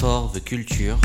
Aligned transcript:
Fort 0.00 0.32
the 0.32 0.42
Culture. 0.42 0.96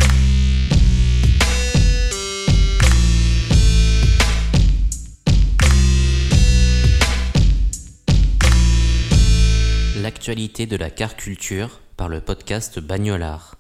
L'actualité 10.02 10.66
de 10.66 10.78
la 10.78 10.90
car 10.90 11.18
culture 11.18 11.82
par 11.98 12.08
le 12.08 12.22
podcast 12.22 12.80
Bagnolard. 12.80 13.58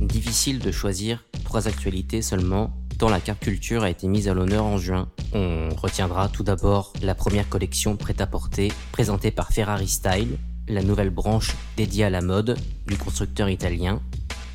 Difficile 0.00 0.58
de 0.58 0.72
choisir 0.72 1.22
trois 1.44 1.68
actualités 1.68 2.20
seulement, 2.20 2.76
la 3.08 3.20
car 3.20 3.38
culture 3.38 3.82
a 3.82 3.90
été 3.90 4.06
mise 4.08 4.28
à 4.28 4.34
l'honneur 4.34 4.64
en 4.64 4.76
juin. 4.76 5.08
On 5.32 5.70
retiendra 5.74 6.28
tout 6.28 6.42
d'abord 6.42 6.92
la 7.02 7.14
première 7.14 7.48
collection 7.48 7.96
prêt-à-porter 7.96 8.72
présentée 8.92 9.30
par 9.30 9.52
Ferrari 9.52 9.88
Style, 9.88 10.36
la 10.68 10.82
nouvelle 10.82 11.10
branche 11.10 11.54
dédiée 11.76 12.04
à 12.04 12.10
la 12.10 12.20
mode 12.20 12.58
du 12.86 12.96
constructeur 12.96 13.48
italien, 13.48 14.00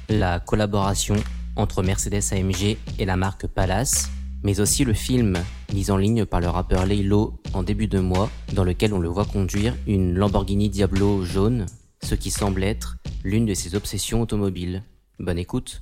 la 0.09 0.39
collaboration 0.39 1.15
entre 1.55 1.81
Mercedes 1.81 2.21
AMG 2.31 2.77
et 2.99 3.05
la 3.05 3.17
marque 3.17 3.47
Palace, 3.47 4.11
mais 4.43 4.59
aussi 4.59 4.83
le 4.83 4.93
film 4.93 5.37
mis 5.73 5.89
en 5.89 5.97
ligne 5.97 6.25
par 6.25 6.39
le 6.39 6.47
rappeur 6.47 6.85
Laylo 6.85 7.41
en 7.53 7.63
début 7.63 7.87
de 7.87 7.99
mois, 7.99 8.29
dans 8.53 8.63
lequel 8.63 8.93
on 8.93 8.99
le 8.99 9.09
voit 9.09 9.25
conduire 9.25 9.73
une 9.87 10.13
Lamborghini 10.13 10.69
Diablo 10.69 11.23
jaune, 11.23 11.65
ce 12.03 12.13
qui 12.13 12.29
semble 12.29 12.63
être 12.63 12.97
l'une 13.23 13.45
de 13.45 13.53
ses 13.55 13.75
obsessions 13.75 14.21
automobiles. 14.21 14.83
Bonne 15.19 15.39
écoute. 15.39 15.81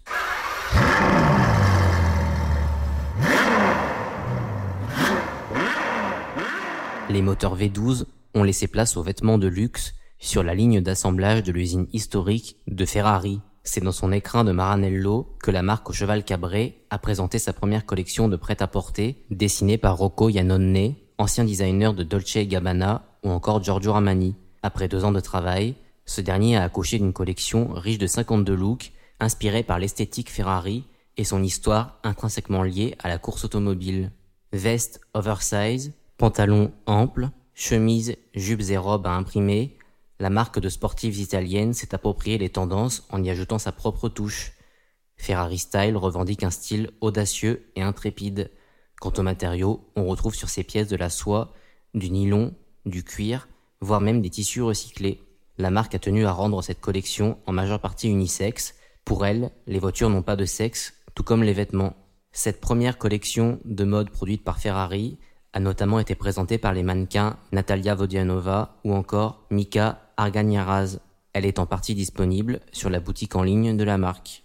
Les 7.10 7.22
moteurs 7.22 7.58
V12 7.58 8.06
ont 8.34 8.44
laissé 8.44 8.68
place 8.68 8.96
aux 8.96 9.04
vêtements 9.04 9.38
de 9.38 9.48
luxe 9.48 9.94
sur 10.20 10.42
la 10.42 10.56
ligne 10.56 10.80
d'assemblage 10.80 11.44
de 11.44 11.52
l'usine 11.52 11.88
historique 11.92 12.58
de 12.68 12.86
Ferrari. 12.86 13.42
C'est 13.64 13.84
dans 13.84 13.92
son 13.92 14.12
écrin 14.14 14.46
de 14.46 14.54
Maranello 14.54 15.36
que 15.44 15.52
la 15.52 15.64
marque 15.64 15.92
cheval 15.92 16.24
cabré 16.24 16.86
a 16.90 16.98
présenté 16.98 17.40
sa 17.40 17.52
première 17.52 17.86
collection 17.86 18.30
de 18.30 18.38
prêt-à-porter 18.38 19.26
dessinée 19.30 19.78
par 19.78 19.98
Rocco 19.98 20.30
Iannone, 20.30 20.96
ancien 21.18 21.44
designer 21.44 21.94
de 21.94 22.04
Dolce 22.04 22.38
Gabbana 22.38 23.06
ou 23.24 23.30
encore 23.32 23.62
Giorgio 23.62 23.92
Armani. 23.92 24.36
Après 24.64 24.88
deux 24.88 25.04
ans 25.04 25.12
de 25.12 25.20
travail, 25.20 25.76
ce 26.06 26.22
dernier 26.22 26.56
a 26.56 26.64
accouché 26.64 27.00
d'une 27.00 27.14
collection 27.14 27.74
riche 27.74 27.98
de 27.98 28.08
52 28.08 28.56
looks 28.56 28.94
inspirés 29.20 29.64
par 29.64 29.78
l'esthétique 29.78 30.32
Ferrari 30.32 30.86
et 31.18 31.26
son 31.26 31.44
histoire 31.44 32.00
intrinsèquement 32.04 32.64
liée 32.64 32.96
à 33.00 33.10
la 33.10 33.18
course 33.18 33.44
automobile. 33.44 34.12
Veste 34.54 35.02
oversize, 35.14 35.94
pantalons 36.18 36.72
amples, 36.86 37.30
chemises, 37.54 38.16
jupes 38.34 38.70
et 38.70 38.78
robes 38.78 39.08
à 39.08 39.12
imprimer, 39.12 39.78
la 40.20 40.30
marque 40.30 40.60
de 40.60 40.70
sportives 40.70 41.20
italiennes 41.20 41.74
s'est 41.74 41.94
approprié 41.94 42.38
les 42.38 42.50
tendances 42.50 43.06
en 43.10 43.24
y 43.24 43.30
ajoutant 43.30 43.60
sa 43.60 43.72
propre 43.72 44.10
touche. 44.10 44.54
Ferrari 45.18 45.58
Style 45.58 45.98
revendique 45.98 46.44
un 46.44 46.50
style 46.50 46.92
audacieux 47.02 47.70
et 47.76 47.82
intrépide. 47.82 48.52
Quant 49.00 49.14
aux 49.18 49.24
matériaux, 49.24 49.90
on 49.96 50.06
retrouve 50.06 50.36
sur 50.36 50.50
ces 50.50 50.64
pièces 50.64 50.88
de 50.88 50.96
la 50.96 51.10
soie, 51.10 51.54
du 51.94 52.10
nylon, 52.10 52.54
du 52.86 53.04
cuir, 53.04 53.48
voire 53.82 54.02
même 54.02 54.22
des 54.22 54.30
tissus 54.30 54.62
recyclés. 54.62 55.22
La 55.58 55.72
marque 55.72 55.96
a 55.96 56.00
tenu 56.00 56.26
à 56.26 56.32
rendre 56.32 56.62
cette 56.62 56.82
collection 56.82 57.38
en 57.46 57.52
majeure 57.52 57.80
partie 57.80 58.10
unisexe. 58.10 58.76
Pour 59.06 59.26
elle, 59.26 59.52
les 59.68 59.80
voitures 59.80 60.10
n'ont 60.10 60.24
pas 60.24 60.36
de 60.36 60.46
sexe, 60.46 60.94
tout 61.16 61.24
comme 61.24 61.44
les 61.44 61.54
vêtements. 61.54 61.96
Cette 62.32 62.62
première 62.62 62.98
collection 62.98 63.60
de 63.66 63.84
mode 63.84 64.10
produite 64.10 64.44
par 64.44 64.60
Ferrari 64.60 65.20
a 65.54 65.60
notamment 65.60 66.00
été 66.00 66.16
présentée 66.16 66.58
par 66.58 66.74
les 66.74 66.84
mannequins 66.84 67.38
Natalia 67.52 67.96
Vodianova 67.96 68.76
ou 68.84 68.94
encore 68.94 69.46
Mika 69.52 70.02
Arganiaraz. 70.18 71.00
Elle 71.34 71.46
est 71.46 71.60
en 71.60 71.66
partie 71.66 71.96
disponible 71.96 72.60
sur 72.72 72.90
la 72.90 73.00
boutique 73.00 73.36
en 73.36 73.44
ligne 73.44 73.78
de 73.78 73.84
la 73.84 73.98
marque. 73.98 74.44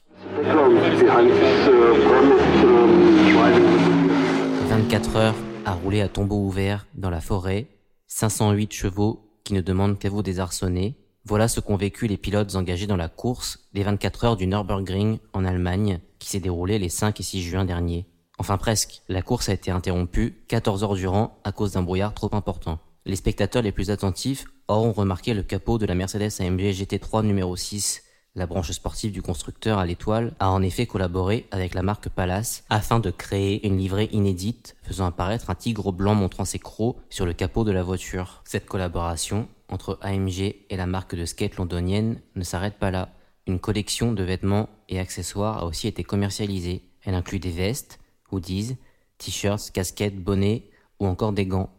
24 4.68 5.16
heures 5.16 5.34
à 5.64 5.72
rouler 5.72 6.02
à 6.02 6.08
tombeau 6.08 6.36
ouvert 6.36 6.86
dans 6.94 7.10
la 7.10 7.20
forêt, 7.20 7.66
508 8.06 8.72
chevaux 8.72 9.28
qui 9.44 9.54
ne 9.54 9.60
demandent 9.60 9.98
qu'à 9.98 10.10
vous 10.10 10.22
désarçonner. 10.22 10.96
Voilà 11.24 11.48
ce 11.48 11.60
qu'ont 11.60 11.76
vécu 11.76 12.06
les 12.06 12.16
pilotes 12.16 12.54
engagés 12.54 12.86
dans 12.86 12.96
la 12.96 13.08
course 13.08 13.68
des 13.72 13.82
24 13.82 14.24
heures 14.24 14.36
du 14.36 14.46
Nürburgring 14.46 15.18
en 15.32 15.44
Allemagne 15.44 16.00
qui 16.18 16.28
s'est 16.28 16.40
déroulée 16.40 16.78
les 16.78 16.88
5 16.88 17.18
et 17.20 17.22
6 17.22 17.42
juin 17.42 17.64
dernier. 17.64 18.06
Enfin 18.38 18.56
presque, 18.56 19.02
la 19.08 19.22
course 19.22 19.48
a 19.48 19.52
été 19.52 19.70
interrompue 19.70 20.42
14 20.48 20.84
heures 20.84 20.94
durant 20.94 21.38
à 21.44 21.52
cause 21.52 21.72
d'un 21.72 21.82
brouillard 21.82 22.14
trop 22.14 22.34
important. 22.34 22.78
Les 23.04 23.16
spectateurs 23.16 23.62
les 23.62 23.72
plus 23.72 23.90
attentifs 23.90 24.44
auront 24.68 24.92
remarqué 24.92 25.34
le 25.34 25.42
capot 25.42 25.78
de 25.78 25.86
la 25.86 25.94
Mercedes 25.94 26.40
AMG 26.40 26.72
GT3 26.72 27.24
numéro 27.24 27.56
6. 27.56 28.02
La 28.34 28.46
branche 28.46 28.70
sportive 28.70 29.10
du 29.10 29.22
constructeur 29.22 29.78
à 29.78 29.86
l'étoile 29.86 30.34
a 30.38 30.50
en 30.50 30.62
effet 30.62 30.86
collaboré 30.86 31.46
avec 31.50 31.74
la 31.74 31.82
marque 31.82 32.08
Palace 32.08 32.64
afin 32.70 33.00
de 33.00 33.10
créer 33.10 33.66
une 33.66 33.78
livrée 33.78 34.08
inédite 34.12 34.76
faisant 34.82 35.06
apparaître 35.06 35.50
un 35.50 35.56
tigre 35.56 35.90
blanc 35.90 36.14
montrant 36.14 36.44
ses 36.44 36.60
crocs 36.60 36.96
sur 37.10 37.26
le 37.26 37.32
capot 37.32 37.64
de 37.64 37.72
la 37.72 37.82
voiture. 37.82 38.42
Cette 38.44 38.66
collaboration 38.66 39.48
entre 39.68 39.98
AMG 40.02 40.54
et 40.70 40.76
la 40.76 40.86
marque 40.86 41.16
de 41.16 41.24
skate 41.24 41.56
londonienne 41.56 42.20
ne 42.36 42.44
s'arrête 42.44 42.78
pas 42.78 42.92
là. 42.92 43.08
Une 43.48 43.58
collection 43.58 44.12
de 44.12 44.22
vêtements 44.22 44.68
et 44.88 45.00
accessoires 45.00 45.58
a 45.58 45.66
aussi 45.66 45.88
été 45.88 46.04
commercialisée. 46.04 46.82
Elle 47.02 47.14
inclut 47.14 47.40
des 47.40 47.50
vestes, 47.50 47.98
hoodies, 48.30 48.76
t-shirts, 49.18 49.70
casquettes, 49.72 50.22
bonnets 50.22 50.70
ou 51.00 51.06
encore 51.06 51.32
des 51.32 51.46
gants. 51.46 51.70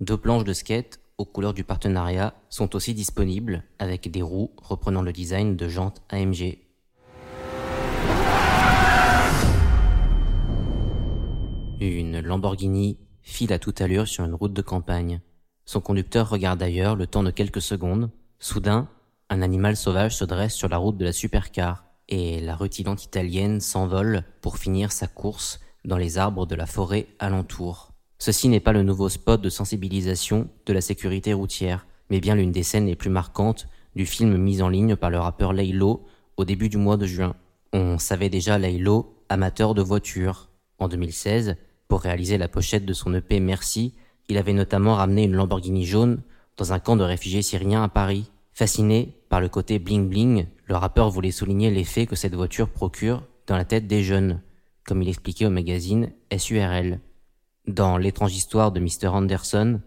Deux 0.00 0.16
planches 0.16 0.44
de 0.44 0.52
skate 0.52 1.00
aux 1.18 1.24
couleurs 1.24 1.54
du 1.54 1.64
partenariat 1.64 2.34
sont 2.50 2.76
aussi 2.76 2.94
disponibles 2.94 3.62
avec 3.78 4.10
des 4.10 4.22
roues 4.22 4.50
reprenant 4.58 5.02
le 5.02 5.12
design 5.12 5.56
de 5.56 5.68
jantes 5.68 6.02
AMG. 6.10 6.58
Une 11.80 12.20
Lamborghini 12.20 12.98
file 13.22 13.52
à 13.52 13.58
toute 13.58 13.80
allure 13.80 14.08
sur 14.08 14.24
une 14.24 14.34
route 14.34 14.52
de 14.52 14.62
campagne. 14.62 15.20
Son 15.64 15.80
conducteur 15.80 16.30
regarde 16.30 16.62
ailleurs 16.62 16.96
le 16.96 17.06
temps 17.06 17.22
de 17.22 17.30
quelques 17.30 17.60
secondes. 17.60 18.10
Soudain, 18.38 18.88
un 19.28 19.42
animal 19.42 19.76
sauvage 19.76 20.16
se 20.16 20.24
dresse 20.24 20.54
sur 20.54 20.68
la 20.68 20.76
route 20.76 20.96
de 20.96 21.04
la 21.04 21.12
supercar 21.12 21.84
et 22.08 22.40
la 22.40 22.54
rutilante 22.54 23.04
italienne 23.04 23.60
s'envole 23.60 24.22
pour 24.40 24.58
finir 24.58 24.92
sa 24.92 25.06
course 25.06 25.60
dans 25.86 25.96
les 25.96 26.18
arbres 26.18 26.46
de 26.46 26.54
la 26.54 26.66
forêt 26.66 27.06
alentour. 27.18 27.92
Ceci 28.18 28.48
n'est 28.48 28.60
pas 28.60 28.72
le 28.72 28.82
nouveau 28.82 29.08
spot 29.08 29.40
de 29.40 29.48
sensibilisation 29.48 30.48
de 30.66 30.72
la 30.72 30.80
sécurité 30.80 31.32
routière, 31.32 31.86
mais 32.10 32.20
bien 32.20 32.34
l'une 32.34 32.52
des 32.52 32.62
scènes 32.62 32.86
les 32.86 32.96
plus 32.96 33.10
marquantes 33.10 33.68
du 33.94 34.04
film 34.06 34.36
mis 34.36 34.62
en 34.62 34.68
ligne 34.68 34.96
par 34.96 35.10
le 35.10 35.18
rappeur 35.18 35.52
Laylo 35.52 36.04
au 36.36 36.44
début 36.44 36.68
du 36.68 36.76
mois 36.76 36.96
de 36.96 37.06
juin. 37.06 37.34
On 37.72 37.98
savait 37.98 38.28
déjà 38.28 38.58
Laylo, 38.58 39.14
amateur 39.28 39.74
de 39.74 39.82
voitures. 39.82 40.50
En 40.78 40.88
2016, 40.88 41.56
pour 41.88 42.00
réaliser 42.00 42.36
la 42.36 42.48
pochette 42.48 42.84
de 42.84 42.92
son 42.92 43.14
EP 43.14 43.40
Merci, 43.40 43.94
il 44.28 44.38
avait 44.38 44.52
notamment 44.52 44.94
ramené 44.94 45.24
une 45.24 45.34
Lamborghini 45.34 45.86
jaune 45.86 46.20
dans 46.56 46.72
un 46.72 46.78
camp 46.78 46.96
de 46.96 47.04
réfugiés 47.04 47.42
syriens 47.42 47.82
à 47.82 47.88
Paris. 47.88 48.30
Fasciné 48.52 49.14
par 49.28 49.40
le 49.40 49.48
côté 49.48 49.78
bling 49.78 50.08
bling, 50.08 50.46
le 50.66 50.76
rappeur 50.76 51.10
voulait 51.10 51.30
souligner 51.30 51.70
l'effet 51.70 52.06
que 52.06 52.16
cette 52.16 52.34
voiture 52.34 52.70
procure 52.70 53.22
dans 53.46 53.56
la 53.56 53.64
tête 53.64 53.86
des 53.86 54.02
jeunes, 54.02 54.40
comme 54.86 55.02
il 55.02 55.08
expliquait 55.08 55.46
au 55.46 55.50
magazine 55.50 56.12
SURL. 56.36 57.00
Dans 57.66 57.98
l'étrange 57.98 58.34
histoire 58.34 58.70
de 58.70 58.80
Mr. 58.80 59.08
Anderson, 59.08 59.80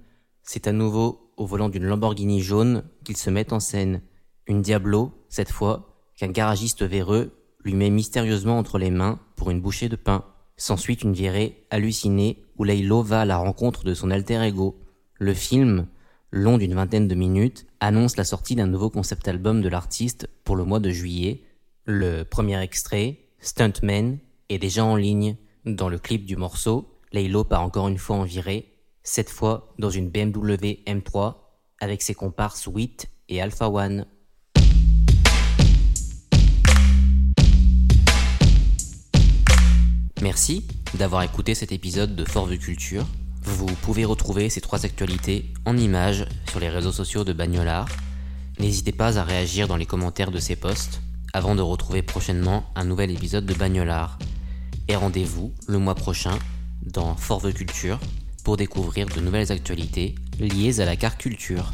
c'est 0.44 0.68
à 0.68 0.74
nouveau 0.74 1.32
au 1.38 1.46
volant 1.46 1.70
d'une 1.70 1.86
Lamborghini 1.86 2.42
jaune 2.42 2.84
qu'il 3.06 3.16
se 3.16 3.30
met 3.30 3.54
en 3.54 3.62
scène. 3.62 4.02
Une 4.48 4.62
Diablo, 4.62 5.14
cette 5.30 5.52
fois, 5.52 6.04
qu'un 6.18 6.28
garagiste 6.28 6.84
véreux 6.84 7.32
lui 7.64 7.74
met 7.74 7.90
mystérieusement 7.90 8.58
entre 8.58 8.78
les 8.78 8.92
mains 8.92 9.20
pour 9.38 9.52
une 9.52 9.62
bouchée 9.62 9.88
de 9.88 9.96
pain. 9.96 10.26
S'ensuit 10.58 10.96
une 10.96 11.14
virée 11.14 11.66
hallucinée 11.70 12.44
où 12.58 12.66
Laylo 12.66 13.02
va 13.02 13.22
à 13.22 13.26
la 13.26 13.38
rencontre 13.38 13.86
de 13.86 13.94
son 13.94 14.12
alter 14.12 14.44
ego. 14.44 14.78
Le 15.18 15.34
film, 15.34 15.88
long 16.32 16.58
d'une 16.58 16.74
vingtaine 16.74 17.08
de 17.08 17.16
minutes, 17.16 17.66
annonce 17.80 18.18
la 18.18 18.26
sortie 18.26 18.56
d'un 18.56 18.68
nouveau 18.68 18.90
concept 18.90 19.30
album 19.30 19.62
de 19.62 19.70
l'artiste 19.70 20.28
pour 20.44 20.58
le 20.58 20.66
mois 20.66 20.82
de 20.82 20.90
juillet. 20.90 21.44
Le 21.86 22.24
premier 22.24 22.62
extrait, 22.62 23.20
Stuntman, 23.40 24.18
est 24.50 24.58
déjà 24.58 24.84
en 24.84 24.96
ligne. 24.96 25.38
Dans 25.66 25.90
le 25.90 26.00
clip 26.00 26.26
du 26.26 26.36
morceau, 26.36 27.00
Laylo 27.12 27.44
part 27.44 27.62
encore 27.62 27.88
une 27.88 27.98
fois 27.98 28.18
en 28.18 28.24
virée, 28.24 28.74
cette 29.04 29.30
fois 29.30 29.74
dans 29.78 29.90
une 29.90 30.10
BMW 30.10 30.84
M3 30.88 31.36
avec 31.80 32.02
ses 32.02 32.16
comparses 32.16 32.68
Wit 32.68 33.08
et 33.30 33.42
Alpha 33.42 33.70
One. 33.70 34.06
Merci 40.22 40.68
d'avoir 40.96 41.24
écouté 41.24 41.56
cet 41.56 41.72
épisode 41.72 42.16
de 42.16 42.26
Forve 42.26 42.58
Culture. 42.58 43.06
Vous 43.44 43.68
pouvez 43.82 44.04
retrouver 44.04 44.50
ces 44.50 44.60
trois 44.60 44.86
actualités 44.86 45.54
en 45.66 45.78
images 45.78 46.26
sur 46.50 46.60
les 46.60 46.70
réseaux 46.70 46.92
sociaux 46.92 47.24
de 47.24 47.32
Bagnolard. 47.32 47.88
N'hésitez 48.60 48.92
pas 48.92 49.18
à 49.18 49.24
réagir 49.24 49.68
dans 49.68 49.78
les 49.78 49.86
commentaires 49.86 50.32
de 50.32 50.40
ces 50.40 50.58
posts 50.58 51.02
avant 51.34 51.56
de 51.56 51.62
retrouver 51.62 52.02
prochainement 52.02 52.66
un 52.76 52.86
nouvel 52.86 53.12
épisode 53.12 53.46
de 53.46 53.54
Bagnolard. 53.54 54.20
Et 54.92 54.96
rendez-vous 54.96 55.54
le 55.68 55.78
mois 55.78 55.94
prochain 55.94 56.40
dans 56.82 57.16
Forve 57.16 57.54
Culture 57.54 58.00
pour 58.44 58.58
découvrir 58.58 59.06
de 59.06 59.22
nouvelles 59.22 59.52
actualités 59.52 60.16
liées 60.40 60.80
à 60.80 60.86
la 60.86 60.96
car 60.96 61.16
culture. 61.16 61.74